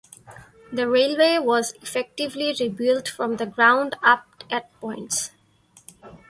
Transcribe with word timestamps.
The 0.73 0.87
railway 0.89 1.37
was 1.37 1.73
effectively 1.73 2.55
rebuilt 2.59 3.07
from 3.07 3.35
the 3.37 3.45
ground 3.45 3.97
up 4.01 4.43
at 4.49 4.73
points. 4.79 5.29